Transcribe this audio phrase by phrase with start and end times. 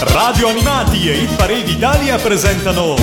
[0.00, 2.96] Radio Animati e Hit Parade Italia presentano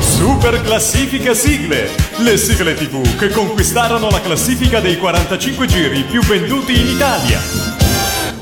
[0.00, 6.78] Super Classifica Sigle, le sigle tv che conquistarono la classifica dei 45 giri più venduti
[6.78, 7.40] in Italia.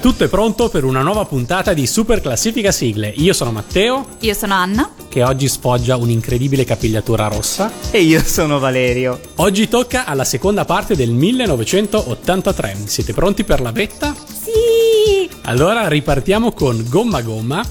[0.00, 3.12] Tutto è pronto per una nuova puntata di Super Classifica Sigle.
[3.16, 4.90] Io sono Matteo, Io sono Anna.
[5.08, 7.70] che oggi sfoggia un'incredibile capigliatura rossa.
[7.90, 9.20] E io sono Valerio.
[9.36, 12.76] Oggi tocca alla seconda parte del 1983.
[12.86, 14.12] Siete pronti per la vetta?
[14.26, 15.30] Sì!
[15.44, 17.64] Allora ripartiamo con Gomma Gomma.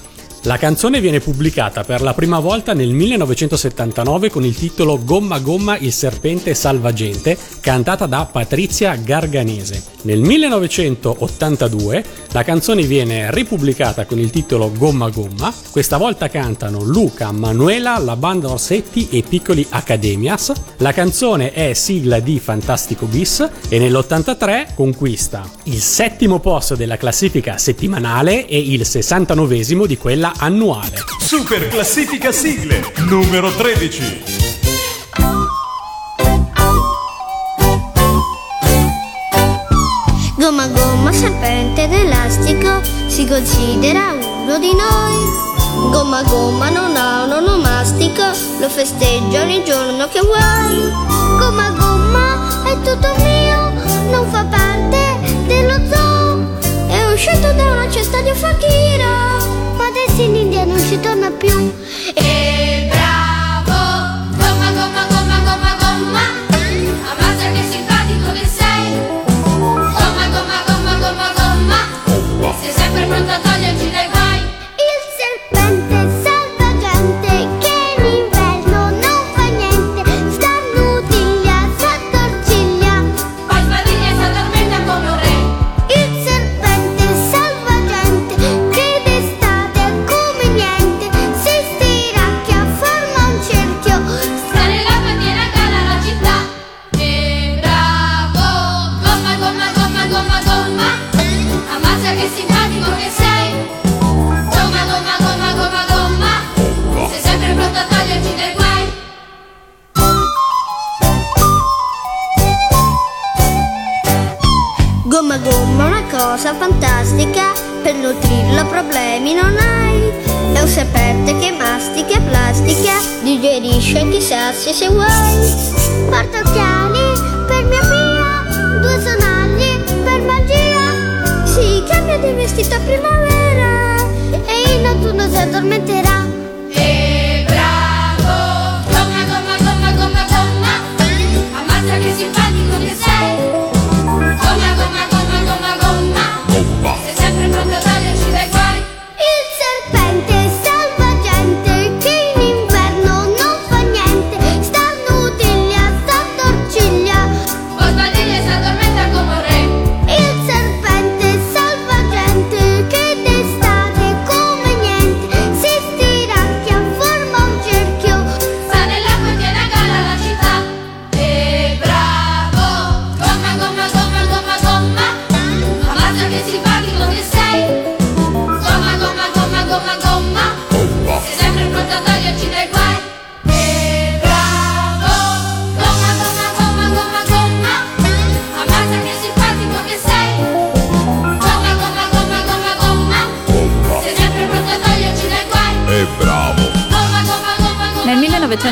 [0.46, 5.78] La canzone viene pubblicata per la prima volta nel 1979 con il titolo Gomma Gomma
[5.78, 9.84] il serpente salvagente, cantata da Patrizia Garganese.
[10.02, 15.54] Nel 1982 la canzone viene ripubblicata con il titolo Gomma Gomma.
[15.70, 20.54] Questa volta cantano Luca, Manuela, la banda Orsetti e Piccoli Academias.
[20.78, 27.60] La canzone è sigla di Fantastico Bis e nell'83 conquista il settimo posto della classifica
[27.60, 29.50] settimanale e il 69
[29.86, 31.04] di quella annuale.
[31.20, 34.24] Super Classifica Sigle, numero 13.
[40.38, 45.50] Gomma gomma serpente d'elastico si considera uno di noi.
[45.92, 48.24] Gomma gomma non ha un onomastico,
[48.60, 50.92] lo festeggia ogni giorno che vuoi.
[51.38, 53.72] Gomma gomma è tutto mio,
[54.10, 56.60] non fa parte dello zoo.
[56.88, 61.74] È uscito da una cesta di fakiro, ma adesso in India non ci torna più.
[62.14, 62.91] E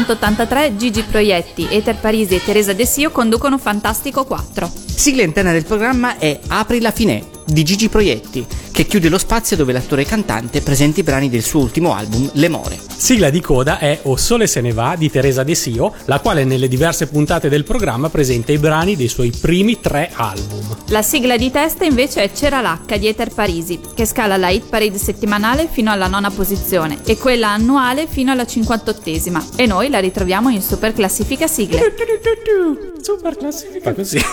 [0.10, 4.72] 1983 Gigi Proietti, Eter Parisi e Teresa De Sio conducono Fantastico 4.
[4.96, 9.56] Sigla interna del programma è Apri la finè di Gigi Proietti, che chiude lo spazio
[9.56, 12.80] dove l'attore cantante presenta i brani del suo ultimo album Le More.
[12.96, 16.44] Sigla di coda è O Sole se ne va di Teresa De Sio, la quale
[16.44, 20.78] nelle diverse puntate del programma presenta i brani dei suoi primi tre album.
[20.88, 24.66] La sigla di testa invece è C'era l'H di Eter Parisi, che scala la hit
[24.70, 29.56] parade settimanale fino alla nona posizione e quella annuale fino alla 58esima.
[29.56, 31.94] E noi la ritroviamo in super classifica sigle.
[33.02, 34.20] Super classifica così.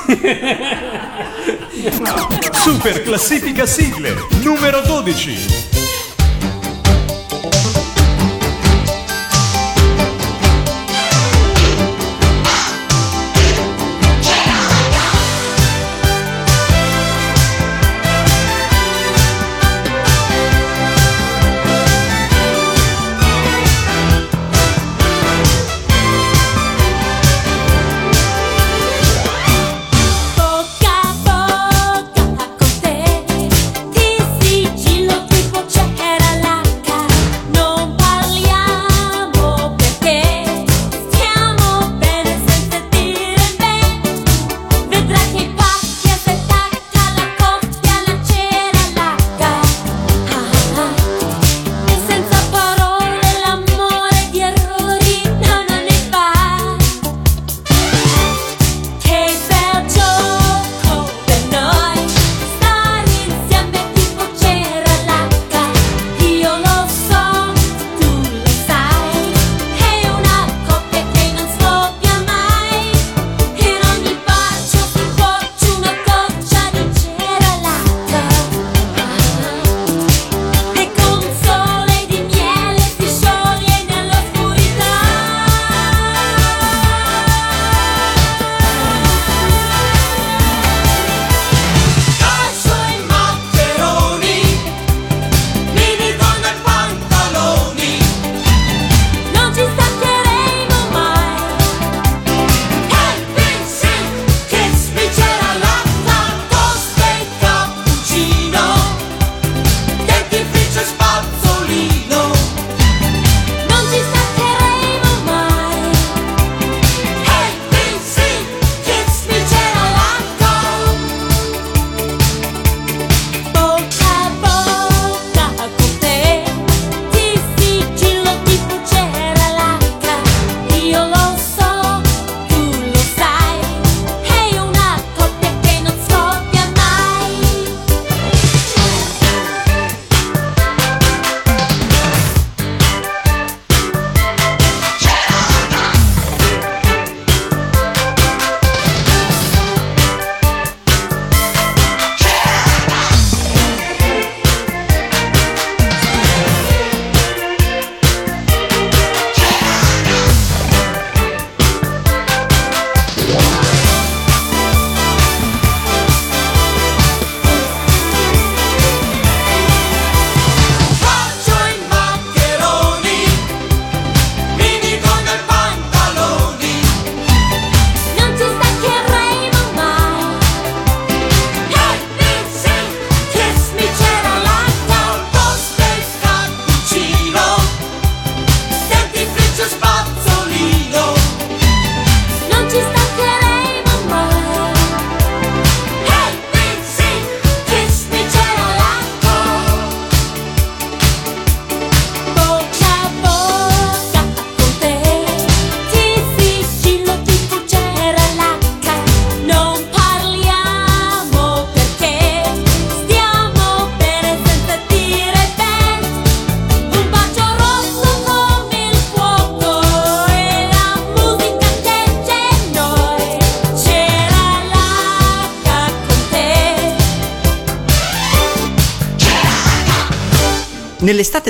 [2.53, 5.76] Super Classifica Sigle, numero 12.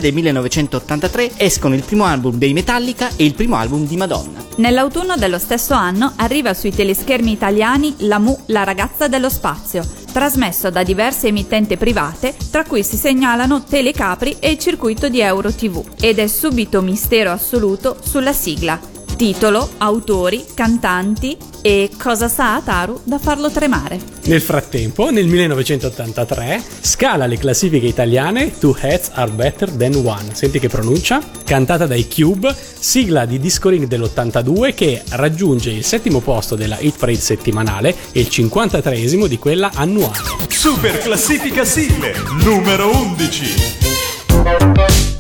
[0.07, 4.45] Del 1983 escono il primo album dei Metallica e il primo album di Madonna.
[4.57, 10.71] Nell'autunno dello stesso anno arriva sui teleschermi italiani La Mu, la ragazza dello spazio, trasmesso
[10.71, 15.85] da diverse emittenti private, tra cui si segnalano Telecapri e il circuito di Euro TV,
[16.01, 18.96] ed è subito mistero assoluto sulla sigla.
[19.17, 23.99] Titolo, autori, cantanti e cosa sa Ataru da farlo tremare.
[24.25, 30.35] Nel frattempo, nel 1983, scala le classifiche italiane Two Heads Are Better Than One.
[30.35, 31.23] Senti che pronuncia?
[31.45, 36.99] Cantata dai Cube, sigla di Disco Ring dell'82 che raggiunge il settimo posto della Hit
[36.99, 40.19] Parade settimanale e il 53esimo di quella annuale.
[40.49, 45.16] Super classifica sigle numero 11.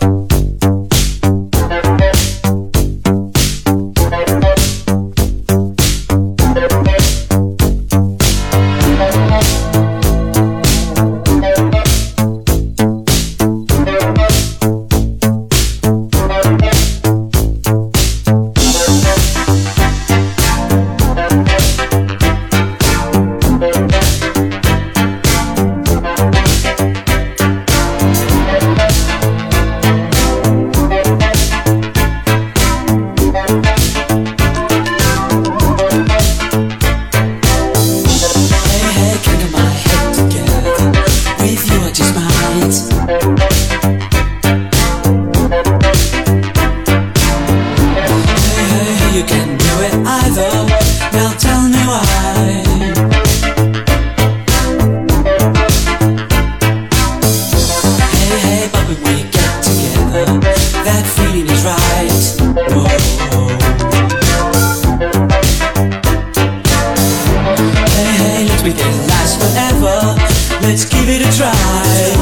[71.58, 72.15] high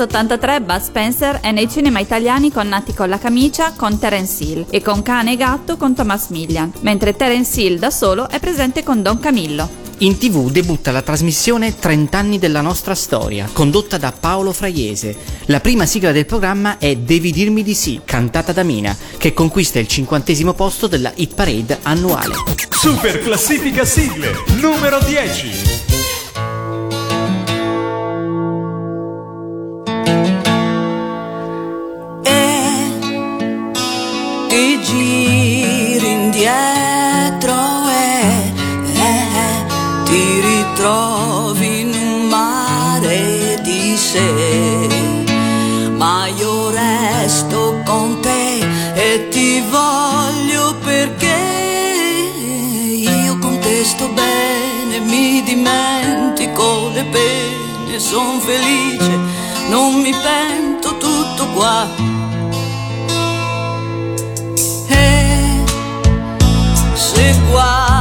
[0.00, 4.66] 1983 Bud Spencer è nei cinema italiani con Nati con la camicia con Terence Hill
[4.70, 8.82] e con Cane e Gatto con Thomas Millian, mentre Terence Hill da solo è presente
[8.82, 9.68] con Don Camillo.
[9.98, 15.14] In tv debutta la trasmissione 30 anni della nostra storia, condotta da Paolo Fraiese.
[15.46, 19.78] La prima sigla del programma è Devi dirmi di sì, cantata da Mina, che conquista
[19.78, 22.36] il cinquantesimo posto della hit parade annuale.
[22.70, 25.99] Super classifica sigle numero 10.
[34.82, 37.54] giri indietro
[37.88, 38.52] e,
[38.92, 39.64] e
[40.04, 44.88] ti ritrovi in un mare di sé.
[45.96, 48.58] Ma io resto con te
[48.94, 51.38] e ti voglio perché
[53.24, 59.18] io contesto bene, mi dimentico le pene, sono felice,
[59.68, 62.09] non mi pento tutto qua
[67.30, 67.99] de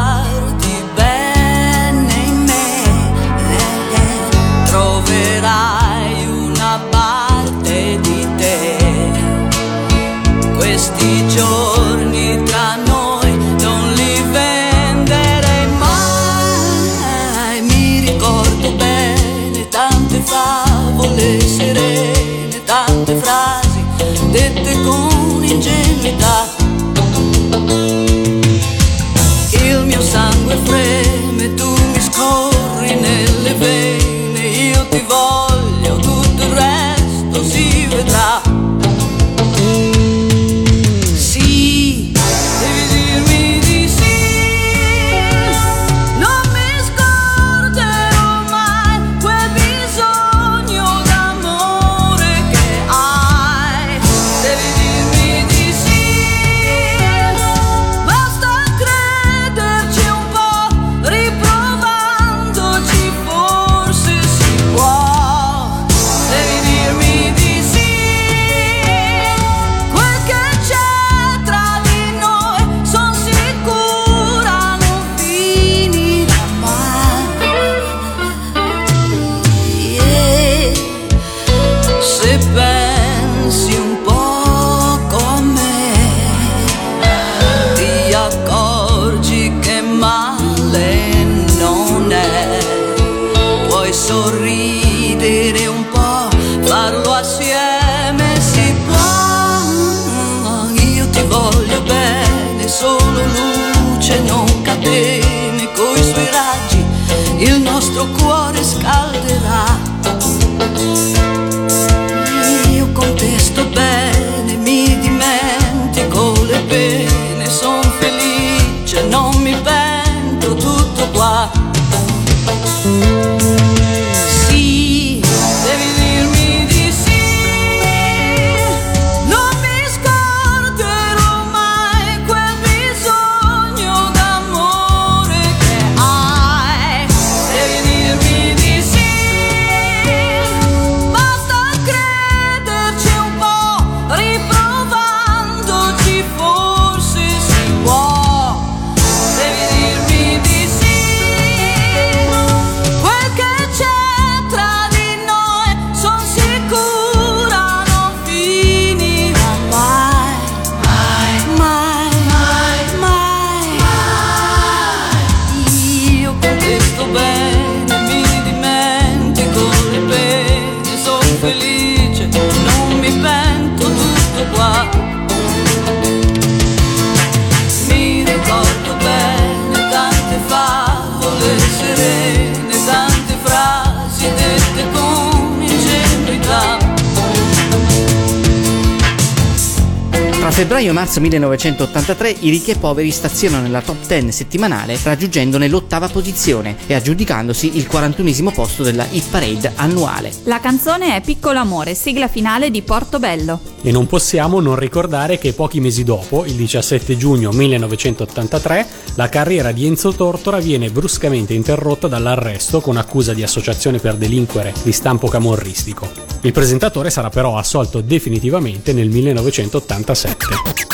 [190.59, 196.95] febbraio-marzo 1983 i ricchi e poveri stazionano nella top 10 settimanale raggiungendone l'ottava posizione e
[196.95, 200.33] aggiudicandosi il 41 posto della hit parade annuale.
[200.43, 203.61] La canzone è Piccolo Amore, sigla finale di Portobello.
[203.81, 209.71] E non possiamo non ricordare che pochi mesi dopo, il 17 giugno 1983, la carriera
[209.71, 215.29] di Enzo Tortora viene bruscamente interrotta dall'arresto con accusa di associazione per delinquere di stampo
[215.29, 216.29] camorristico.
[216.41, 220.48] Il presentatore sarà però assolto definitivamente nel 1987.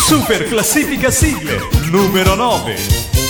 [0.08, 1.60] Super classifica sigle
[1.92, 3.25] numero 9.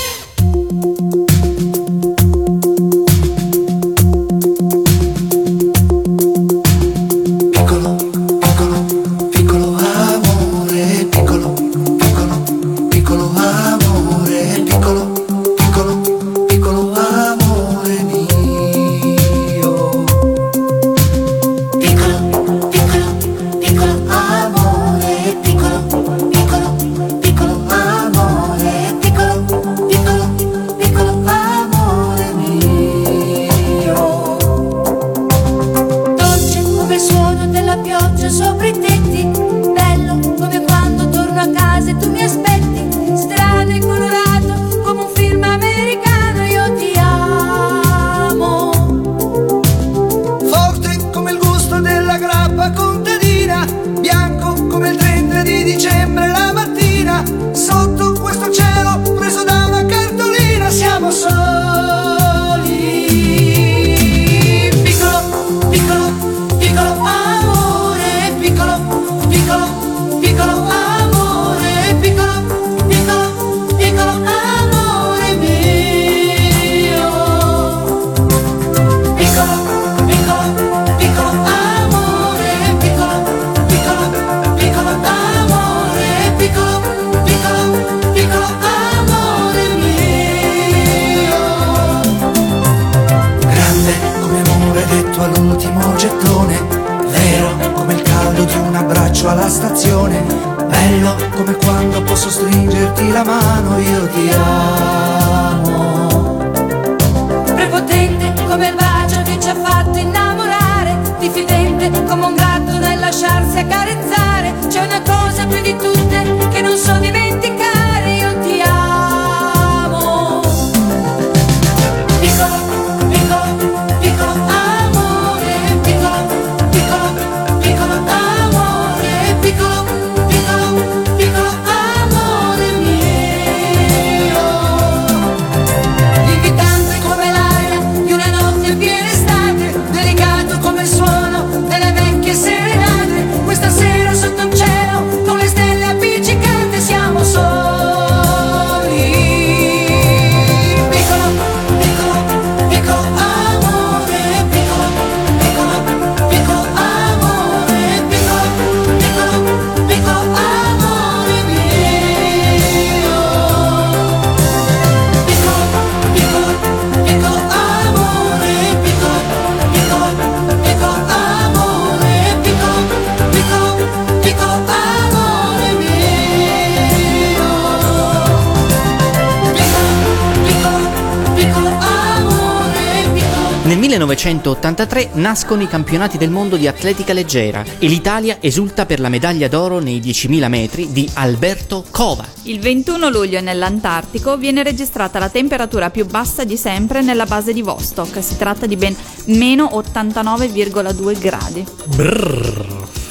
[183.87, 189.47] 1983 nascono i campionati del mondo di atletica leggera e l'Italia esulta per la medaglia
[189.47, 192.25] d'oro nei 10.000 metri di Alberto Cova.
[192.43, 197.61] Il 21 luglio nell'Antartico viene registrata la temperatura più bassa di sempre nella base di
[197.61, 198.23] Vostok.
[198.23, 198.95] Si tratta di ben
[199.25, 201.63] meno 89,2 gradi.
[201.95, 203.04] Brrr.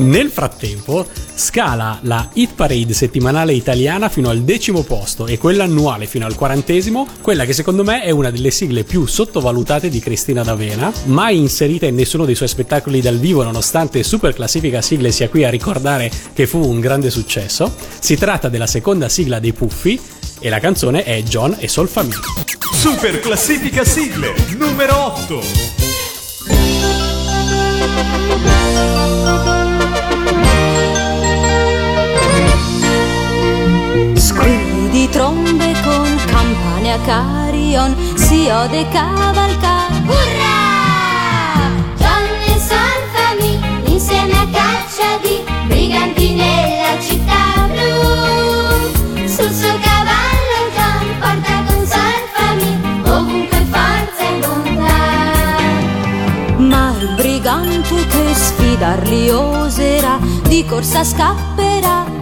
[0.00, 6.06] Nel frattempo scala la hit parade settimanale italiana fino al decimo posto e quella annuale
[6.06, 10.42] fino al quarantesimo, quella che secondo me è una delle sigle più sottovalutate di Cristina
[10.42, 15.28] D'Avena, mai inserita in nessuno dei suoi spettacoli dal vivo nonostante Super Classifica Sigle sia
[15.28, 17.70] qui a ricordare che fu un grande successo.
[17.98, 20.00] Si tratta della seconda sigla dei Puffi
[20.40, 22.16] e la canzone è John e Sol Family.
[22.72, 25.40] Super classifica sigle numero 8.
[34.40, 39.88] Squilli di trombe con campane a carion, si ode cavalca.
[40.06, 41.68] Urrà!
[41.98, 43.60] John e Solfami
[43.92, 49.28] insieme a caccia di briganti nella città blu.
[49.28, 54.96] Sul suo cavallo John porta con Solfami ovunque forza e bontà.
[56.56, 62.19] Ma il brigante che sfidarli oserà, di corsa scapperà.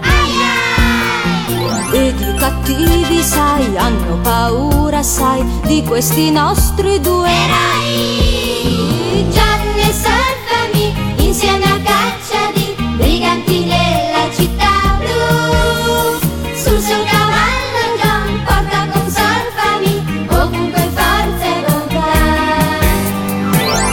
[1.91, 9.27] Ed i cattivi, sai, hanno paura, sai, di questi nostri due eroi.
[9.31, 10.95] John e Solfami
[11.27, 16.19] insieme a caccia di briganti nella città blu.
[16.55, 22.13] Sul suo cavallo John porta con Solfami ovunque forza e bontà.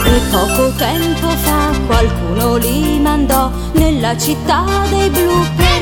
[0.04, 5.75] E poco tempo fa qualcuno li mandò nella città dei blu.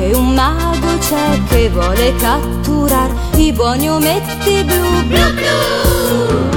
[0.00, 5.06] Poiché un mago c'è che vuole catturar i buoni ometti blu.
[5.06, 6.49] Blu blu.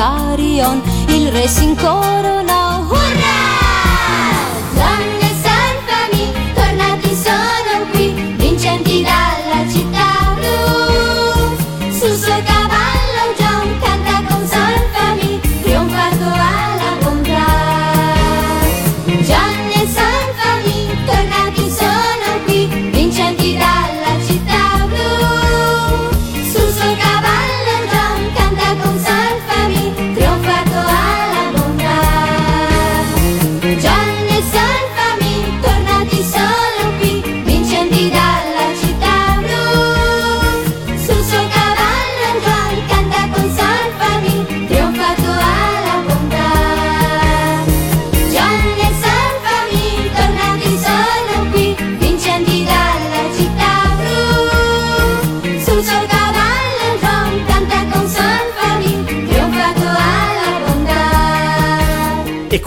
[0.00, 2.49] Carion, il re si incoronò.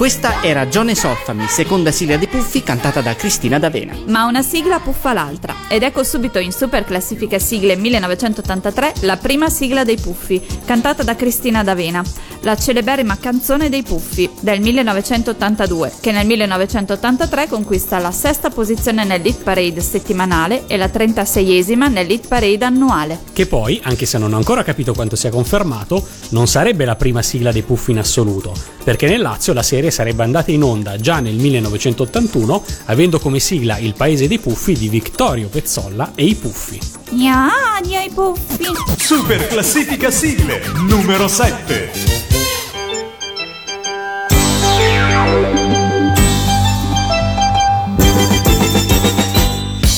[0.03, 3.95] Questa era John e Solfami, seconda sigla dei Puffi cantata da Cristina D'Avena.
[4.07, 5.55] Ma una sigla puffa l'altra.
[5.69, 11.15] Ed ecco subito in Super Classifica Sigle 1983 la prima sigla dei Puffi, cantata da
[11.15, 12.03] Cristina D'Avena,
[12.41, 19.41] la celeberrima canzone dei Puffi del 1982, che nel 1983 conquista la sesta posizione nell'Hit
[19.41, 23.19] Parade settimanale e la 36esima nell'Hit Parade annuale.
[23.31, 27.21] Che poi, anche se non ho ancora capito quanto sia confermato, non sarebbe la prima
[27.21, 31.19] sigla dei Puffi in assoluto, perché nel Lazio la serie sarebbe andata in onda già
[31.19, 36.79] nel 1981, avendo come sigla Il paese dei Puffi di Vittorio Pezzolla e i Puffi.
[37.11, 38.65] Gna, gna i Puffi!
[38.97, 41.91] Super classifica sigle numero 7.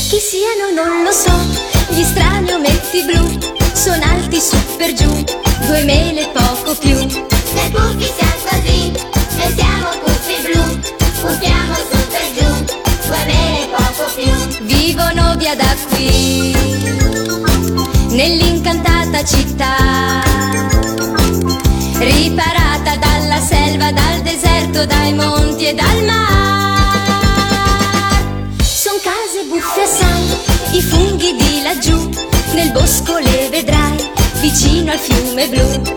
[0.10, 1.31] Chi siano non lo so,
[1.93, 5.23] gli strani ometti blu sono alti su per giù,
[5.67, 6.95] due mele poco più.
[6.95, 9.75] Noi puffi siamo così, noi siamo
[11.26, 12.50] puffiamo su per giù,
[13.08, 14.32] due mele poco più.
[14.66, 16.56] Vivono via da qui,
[18.10, 20.22] nell'incantata città,
[21.98, 26.24] riparata dalla selva, dal deserto, dai monti e dal mar.
[28.64, 32.10] Son case buffe assai, i funghi di laggiù,
[32.54, 34.12] nel bosco le vedrai,
[34.42, 35.94] vicino al fiume blu.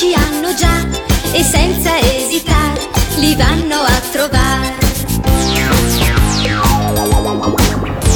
[0.00, 0.86] Amici hanno già,
[1.32, 4.74] e senza esitare li vanno a trovare.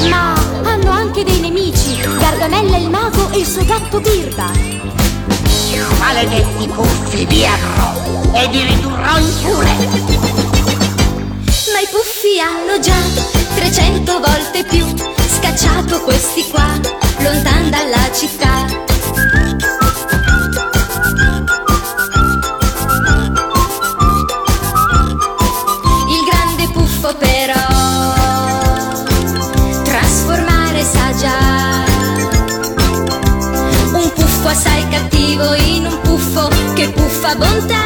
[0.09, 4.51] Ma hanno anche dei nemici, Gargamella il mago e il suo gatto Birba.
[5.99, 9.75] Maledetti puffi, vi avrò e vi ridurrò in pure.
[11.73, 12.97] Ma i puffi hanno già
[13.57, 14.87] 300 volte più
[15.39, 16.67] scacciato questi qua,
[17.19, 18.84] lontan dalla città.
[35.45, 37.85] Cattivo in un puffo che puffa bontà.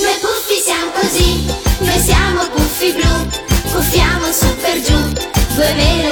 [0.00, 1.44] Noi puffi siamo così,
[1.78, 3.26] noi siamo puffi blu,
[3.72, 4.96] puffiamo su per giù,
[5.54, 6.03] due mele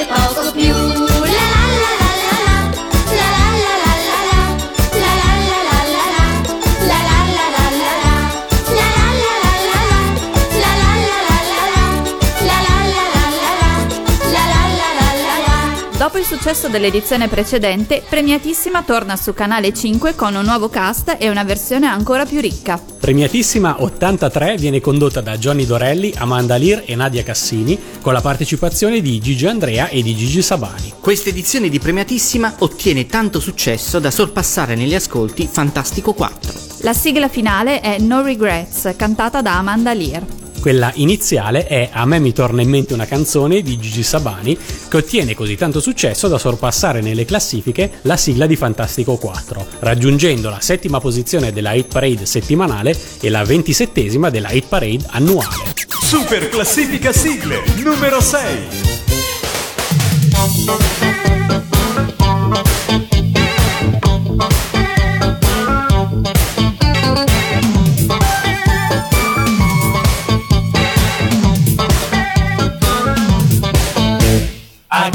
[16.32, 21.86] successo dell'edizione precedente, Premiatissima torna su Canale 5 con un nuovo cast e una versione
[21.86, 22.80] ancora più ricca.
[22.98, 29.02] Premiatissima 83 viene condotta da Johnny Dorelli, Amanda Lear e Nadia Cassini, con la partecipazione
[29.02, 30.94] di Gigi Andrea e di Gigi Sabani.
[31.00, 36.52] Questa edizione di Premiatissima ottiene tanto successo da sorpassare negli ascolti Fantastico 4.
[36.80, 40.41] La sigla finale è No Regrets, cantata da Amanda Lear.
[40.62, 44.57] Quella iniziale è A me mi torna in mente una canzone di Gigi Sabani
[44.88, 50.51] che ottiene così tanto successo da sorpassare nelle classifiche la sigla di Fantastico 4, raggiungendo
[50.51, 55.75] la settima posizione della Hit Parade settimanale e la ventisettesima della Hit Parade annuale.
[56.01, 59.01] Super classifica sigle numero 6.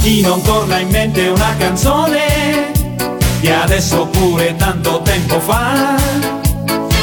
[0.07, 2.71] Chi non torna in mente una canzone
[3.41, 5.97] di adesso oppure tanto tempo fa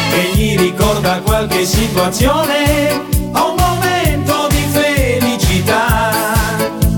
[0.08, 6.12] che gli ricorda qualche situazione o un momento di felicità.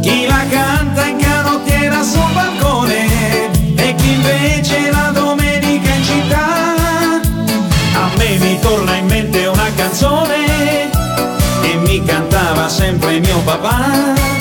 [0.01, 6.47] Chi la canta in canottiera sul balcone e chi invece la domenica in città.
[7.95, 10.89] A me mi torna in mente una canzone
[11.63, 14.36] che mi cantava sempre mio papà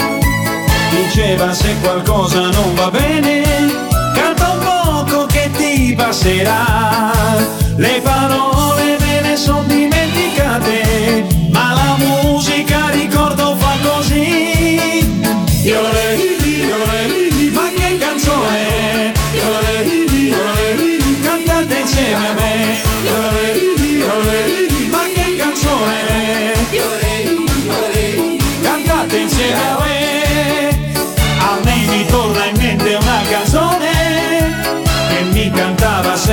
[1.26, 3.42] diceva se qualcosa non va bene,
[4.14, 7.12] canta un poco che ti passerà.
[7.78, 9.95] Le parole me ne sono dimenticate,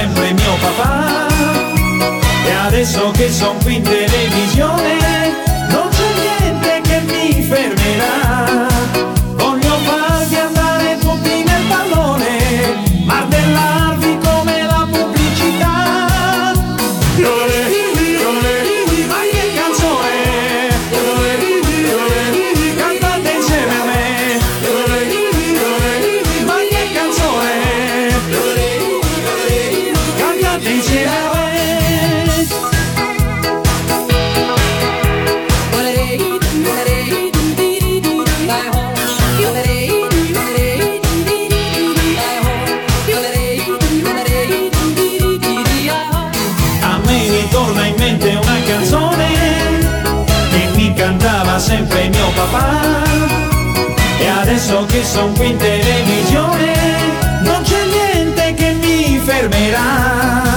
[0.03, 1.27] sempre mio papà.
[2.45, 5.02] E adesso che son qui in televisione,
[52.47, 53.03] papà.
[54.19, 56.73] E adesso che son qui in televisione,
[57.43, 60.52] non c'è niente che mi fermerà.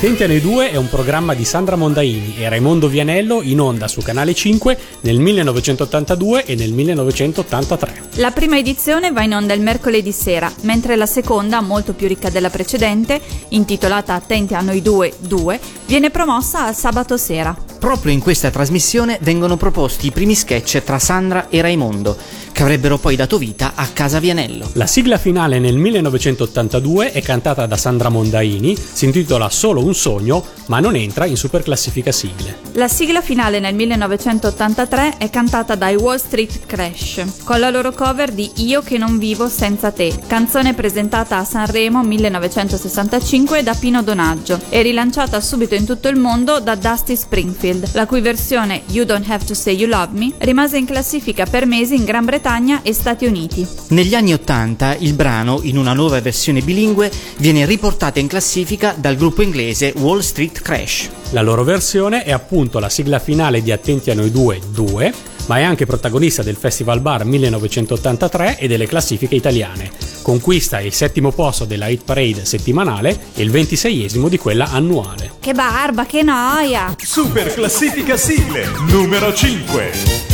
[0.00, 3.86] Attenti a noi due è un programma di Sandra Mondaini e Raimondo Vianello in onda
[3.86, 8.08] su Canale 5 nel 1982 e nel 1983.
[8.14, 12.30] La prima edizione va in onda il mercoledì sera, mentre la seconda, molto più ricca
[12.30, 17.52] della precedente, intitolata Attenti a noi due 2, viene promossa al sabato sera.
[17.80, 22.16] Proprio in questa trasmissione vengono proposti i primi sketch tra Sandra e Raimondo,
[22.52, 24.70] che avrebbero poi dato vita a Casa Vianello.
[24.74, 30.44] La sigla finale nel 1982 è cantata da Sandra Mondaini, si intitola Solo un sogno,
[30.66, 32.58] ma non entra in super classifica sigle.
[32.74, 38.30] La sigla finale nel 1983 è cantata dai Wall Street Crash, con la loro cover
[38.30, 44.60] di Io che non vivo senza te, canzone presentata a Sanremo 1965 da Pino Donaggio
[44.68, 49.28] e rilanciata subito in tutto il mondo da Dusty Springfield, la cui versione You Don't
[49.28, 52.92] Have to Say You Love Me rimase in classifica per mesi in Gran Bretagna e
[52.92, 53.66] Stati Uniti.
[53.88, 59.16] Negli anni Ottanta il brano, in una nuova versione bilingue, viene riportato in classifica dal
[59.16, 61.19] gruppo inglese Wall Street Crash.
[61.32, 65.14] La loro versione è appunto la sigla finale di Attenti a noi due 2,
[65.46, 69.92] ma è anche protagonista del Festival Bar 1983 e delle classifiche italiane.
[70.22, 75.34] Conquista il settimo posto della Hit Parade settimanale e il ventiseiesimo di quella annuale.
[75.38, 76.96] Che barba, che noia!
[77.00, 80.29] Super classifica sigle numero 5.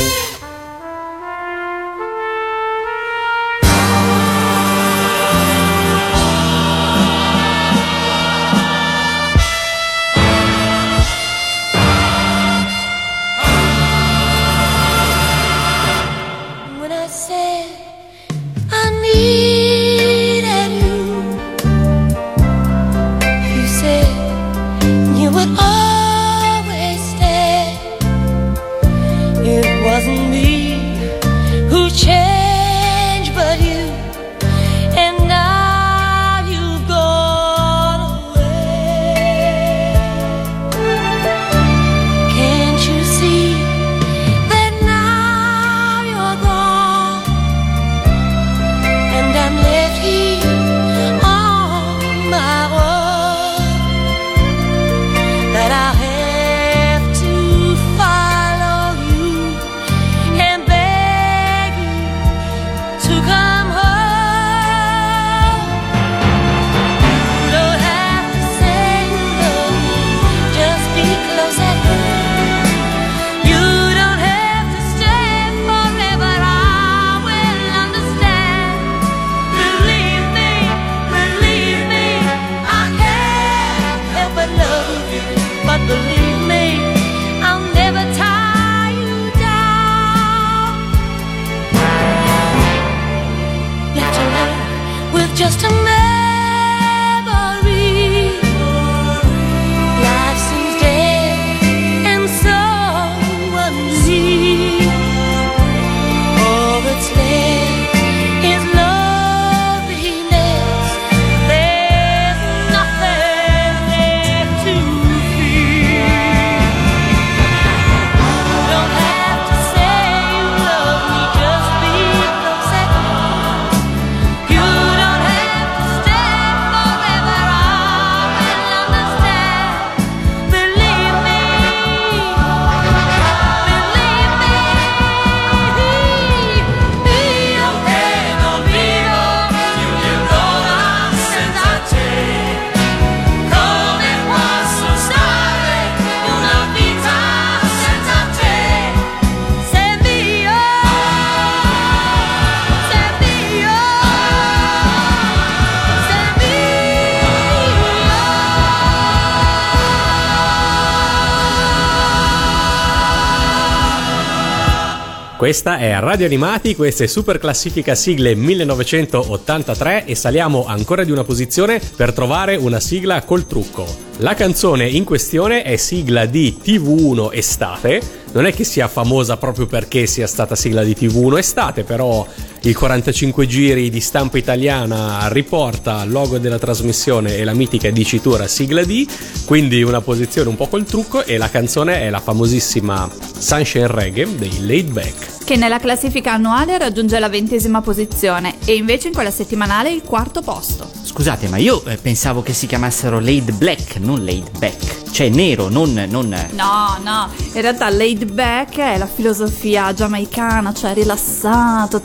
[165.46, 171.22] Questa è Radio Animati, questa è Super Classifica Sigle 1983 e saliamo ancora di una
[171.22, 173.86] posizione per trovare una sigla col trucco.
[174.16, 179.66] La canzone in questione è sigla di TV1 Estate, non è che sia famosa proprio
[179.66, 182.26] perché sia stata sigla di TV1 Estate, però
[182.68, 188.48] il 45 giri di stampa italiana riporta il logo della trasmissione e la mitica dicitura
[188.48, 189.08] sigla di,
[189.44, 193.08] quindi una posizione un po' col trucco e la canzone è la famosissima
[193.38, 195.44] Sunshine Reggae dei Laid Back.
[195.44, 200.42] che nella classifica annuale raggiunge la ventesima posizione e invece in quella settimanale il quarto
[200.42, 200.90] posto.
[201.04, 205.04] Scusate, ma io eh, pensavo che si chiamassero Laid Black, non Laid Back.
[205.16, 205.94] Cioè nero, non...
[206.10, 206.28] non...
[206.50, 212.02] No, no, in realtà laid back è la filosofia giamaicana, cioè rilassato,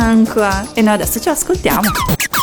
[0.00, 0.66] tranqua.
[0.72, 1.90] E noi adesso ce l'ascoltiamo.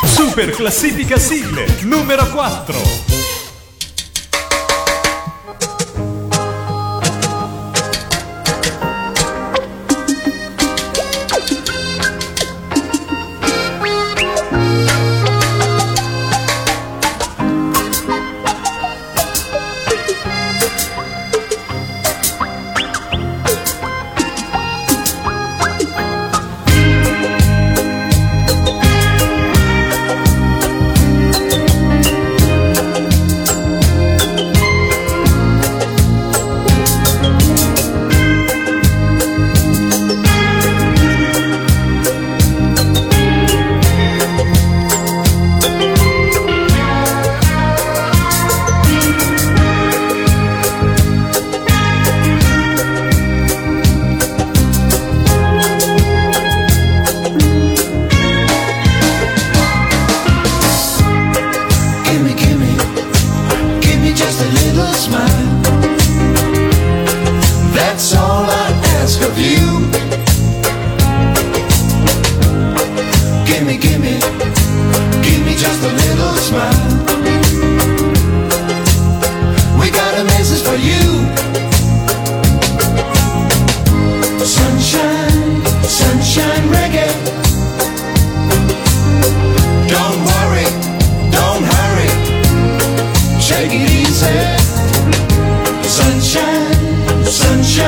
[0.04, 3.07] Super classifica sigle numero 4.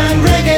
[0.00, 0.49] Sunshine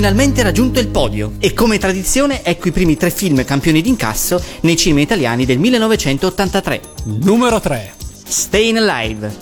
[0.00, 4.74] finalmente raggiunto il podio e come tradizione ecco i primi tre film campioni d'incasso nei
[4.74, 6.80] cinema italiani del 1983.
[7.04, 7.92] Numero 3.
[8.26, 9.36] Stayin' Alive.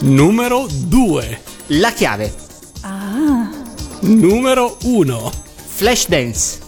[0.00, 1.40] Numero 2.
[1.68, 2.30] La chiave.
[4.00, 5.32] Numero 1.
[5.64, 6.63] Flashdance.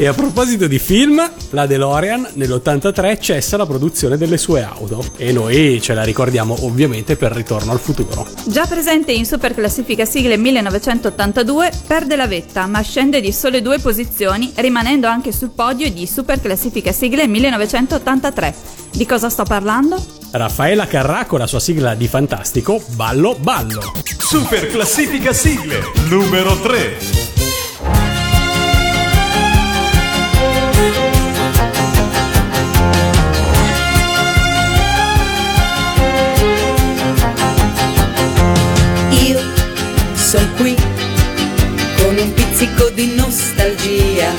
[0.00, 1.20] E a proposito di film,
[1.50, 7.16] la DeLorean nell'83 cessa la produzione delle sue auto e noi ce la ricordiamo ovviamente
[7.16, 8.24] per Ritorno al futuro.
[8.46, 13.80] Già presente in Super Classifica Sigle 1982, perde la vetta, ma scende di sole due
[13.80, 18.54] posizioni, rimanendo anche sul podio di Super Classifica Sigle 1983.
[18.92, 20.00] Di cosa sto parlando?
[20.30, 23.82] Raffaella Carrà con la sua sigla di fantastico Ballo Ballo.
[24.16, 27.27] Super classifica sigle numero 3.
[40.28, 40.76] Sono qui
[41.96, 44.30] con un pizzico di nostalgia.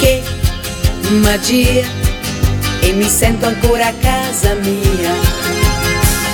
[0.00, 0.20] Che
[1.22, 1.86] magia!
[2.80, 5.12] E mi sento ancora a casa mia.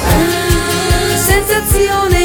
[0.06, 2.19] Ah, sensazione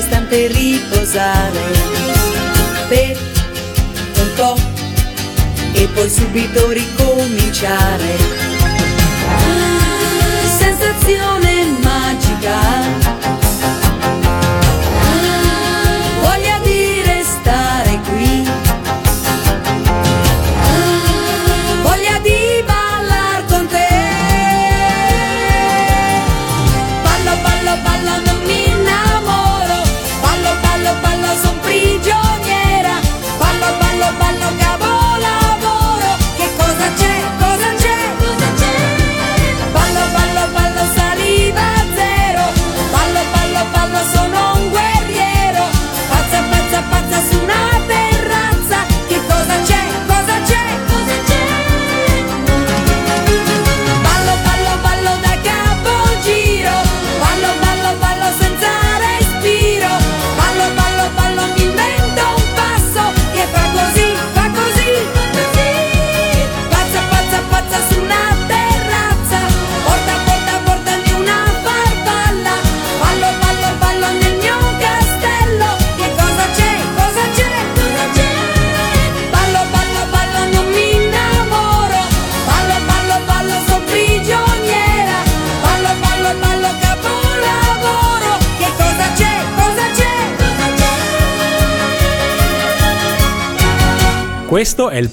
[0.00, 1.60] un istante riposare
[2.88, 3.18] per
[4.16, 4.58] un po'
[5.72, 8.16] e poi subito ricominciare.
[9.28, 12.99] Ah, sensazione magica.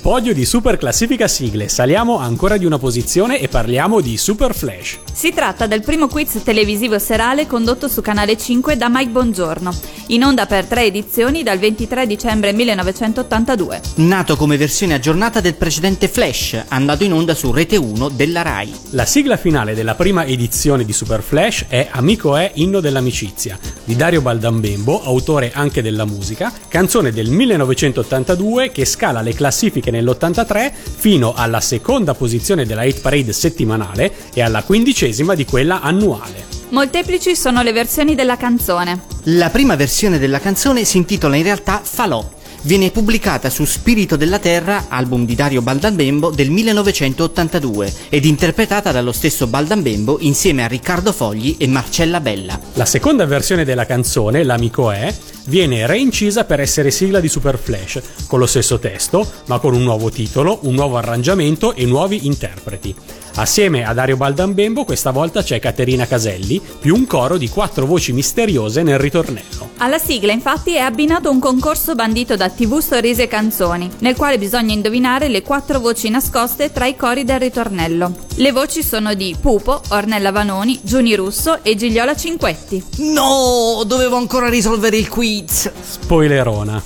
[0.08, 1.68] Podio di Super Classifica Sigle.
[1.68, 5.00] Saliamo ancora di una posizione e parliamo di Super Flash.
[5.12, 9.76] Si tratta del primo quiz televisivo serale condotto su Canale 5 da Mike Bongiorno,
[10.08, 13.82] in onda per tre edizioni dal 23 dicembre 1982.
[13.96, 18.74] Nato come versione aggiornata del precedente Flash, andato in onda su Rete 1 della Rai.
[18.92, 23.98] La sigla finale della prima edizione di Super Flash è Amico è inno dell'amicizia di
[23.98, 31.34] Dario Baldambembo, autore anche della musica, canzone del 1982 che scala le classifiche nell'83 fino
[31.36, 36.46] alla seconda posizione della hit parade settimanale e alla quindicesima di quella annuale.
[36.70, 39.02] Molteplici sono le versioni della canzone.
[39.26, 42.36] La prima versione della canzone si intitola in realtà Falò.
[42.64, 49.14] Viene pubblicata su Spirito della Terra, album di Dario Baldambembo del 1982, ed interpretata dallo
[49.14, 52.60] stesso Baldambembo insieme a Riccardo Fogli e Marcella Bella.
[52.74, 55.14] La seconda versione della canzone, L'amico è,
[55.48, 59.84] viene reincisa per essere sigla di Super Flash, con lo stesso testo, ma con un
[59.84, 62.96] nuovo titolo, un nuovo arrangiamento e nuovi interpreti.
[63.36, 68.12] Assieme a Dario Baldambembo questa volta c'è Caterina Caselli, più un coro di quattro voci
[68.12, 69.70] misteriose nel ritornello.
[69.78, 74.40] Alla sigla infatti è abbinato un concorso bandito da TV Sorrisi e Canzoni, nel quale
[74.40, 78.26] bisogna indovinare le quattro voci nascoste tra i cori del ritornello.
[78.38, 82.84] Le voci sono di Pupo, Ornella Vanoni, Giuni Russo e Gigliola Cinquetti.
[82.98, 85.37] No, dovevo ancora risolvere il quiz.
[85.46, 86.82] Spoilerona.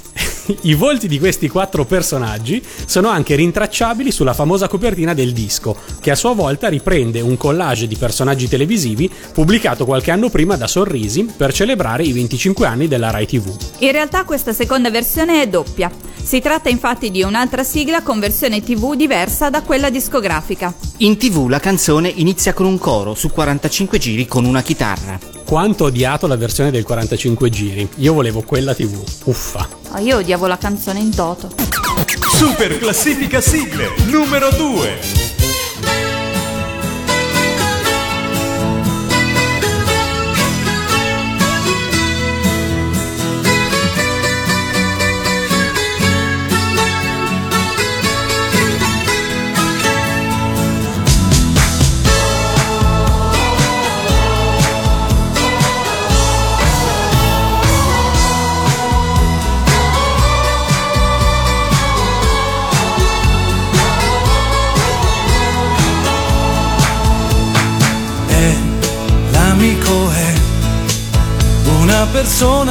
[0.61, 6.11] I volti di questi quattro personaggi sono anche rintracciabili sulla famosa copertina del disco, che
[6.11, 11.23] a sua volta riprende un collage di personaggi televisivi pubblicato qualche anno prima da Sorrisi
[11.35, 13.55] per celebrare i 25 anni della Rai TV.
[13.79, 15.91] In realtà questa seconda versione è doppia.
[16.21, 20.73] Si tratta infatti di un'altra sigla con versione TV diversa da quella discografica.
[20.97, 25.40] In tv la canzone inizia con un coro su 45 giri con una chitarra.
[25.51, 27.89] Quanto ho odiato la versione del 45 giri.
[27.97, 29.03] Io volevo quella TV.
[29.25, 29.67] Uffa.
[29.91, 31.51] Oh, io odiavo la canzone in toto.
[32.37, 35.30] Super classifica sigle numero 2.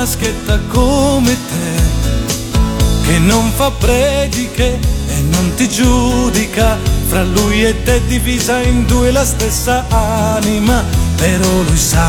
[0.00, 4.78] Persona schietta come te che non fa prediche
[5.08, 6.78] e non ti giudica.
[7.08, 10.84] Fra lui e te divisa in due la stessa anima
[11.16, 12.08] però lui sa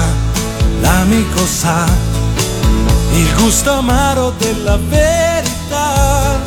[0.79, 1.85] l'amico sa.
[3.13, 6.39] Il gusto amaro della verità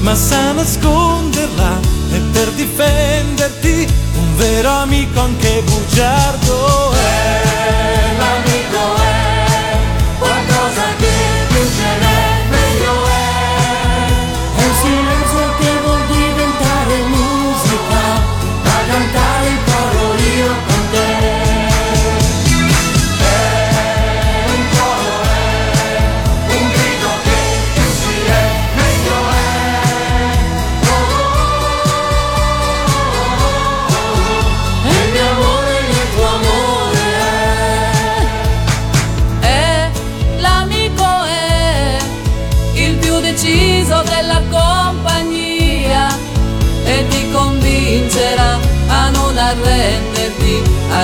[0.00, 1.78] ma sa nasconderla
[2.12, 6.93] e per difenderti un vero amico anche bugiardo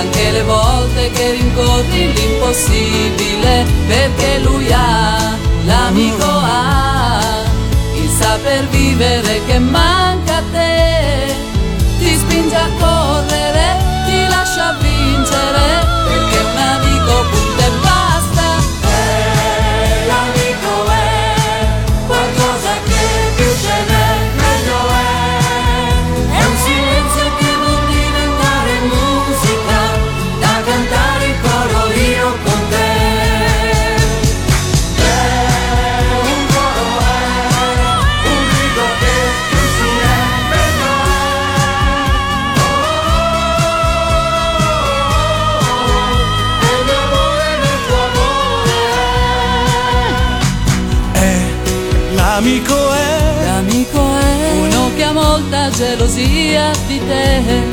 [0.01, 7.43] anche le volte che rincorri l'impossibile perché lui ha l'amico ha.
[7.95, 11.35] Il saper vivere che manca a te
[11.99, 13.65] ti spinge a correre
[14.07, 15.67] ti lascia vincere
[16.07, 17.90] perché un amico punta e
[56.11, 57.63] gelosia di te.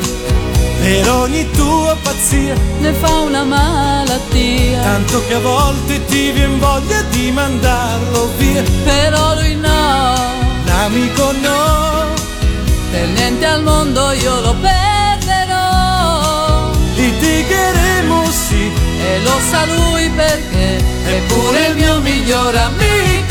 [0.81, 4.81] Per ogni tua pazzia ne fa una malattia.
[4.81, 8.63] Tanto che a volte ti vien voglia di mandarlo via.
[8.83, 10.15] Però lui no.
[10.65, 12.07] L'amico no.
[12.91, 16.71] Per niente al mondo io lo perderò.
[16.95, 18.71] Litigheremo sì.
[19.01, 20.77] E lo sa lui perché.
[21.05, 23.28] È pure il mio miglior amico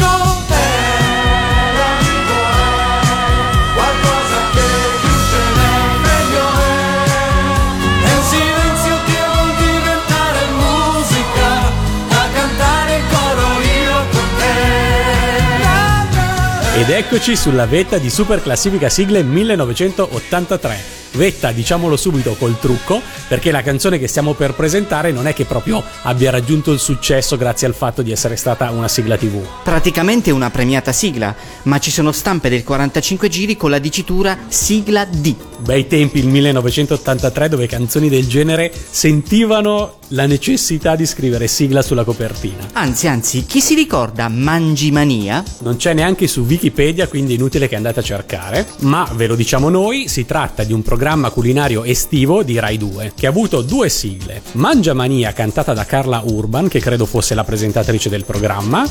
[16.79, 20.77] Ed eccoci sulla vetta di Super Classifica Sigle 1983.
[21.15, 25.45] Vetta, diciamolo subito col trucco, perché la canzone che stiamo per presentare non è che
[25.45, 29.45] proprio abbia raggiunto il successo grazie al fatto di essere stata una sigla TV.
[29.65, 35.05] Praticamente una premiata sigla, ma ci sono stampe del 45 giri con la dicitura sigla
[35.05, 35.35] D.
[35.59, 42.05] Bei tempi il 1983 dove canzoni del genere sentivano la necessità di scrivere sigla sulla
[42.05, 42.69] copertina.
[42.73, 45.43] Anzi, anzi, chi si ricorda Mangimania?
[45.61, 49.69] Non c'è neanche su Wikipedia, quindi inutile che andate a cercare, ma ve lo diciamo
[49.69, 53.89] noi, si tratta di un programma culinario estivo di Rai 2, che ha avuto due
[53.89, 54.43] sigle.
[54.53, 58.87] Mangiamania cantata da Carla Urban, che credo fosse la presentatrice del programma,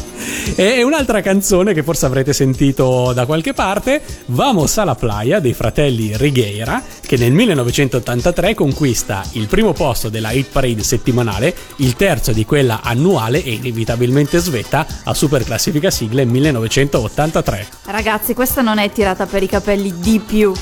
[0.55, 5.53] e un'altra canzone che forse avrete sentito da qualche parte, Vamos a la playa dei
[5.53, 12.33] fratelli Righeira, che nel 1983 conquista il primo posto della Hit Parade settimanale, il terzo
[12.33, 17.67] di quella annuale e inevitabilmente svetta a Super Classifica Sigle 1983.
[17.85, 20.53] Ragazzi, questa non è tirata per i capelli di più.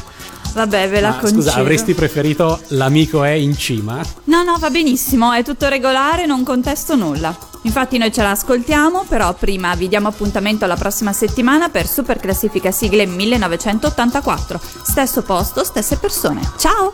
[0.56, 1.41] Vabbè, ve la Ma concedo.
[1.41, 4.01] scusa, avresti preferito l'amico è in cima?
[4.26, 7.36] No, no, va benissimo, è tutto regolare, non contesto nulla.
[7.64, 12.20] Infatti noi ce la ascoltiamo, però prima vi diamo appuntamento la prossima settimana per Super
[12.20, 14.62] Classifica Sigle 1984.
[14.84, 16.39] Stesso posto, stesse persone.
[16.58, 16.91] Ciao!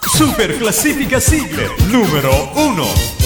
[0.00, 3.25] Super classifica sigle numero 1.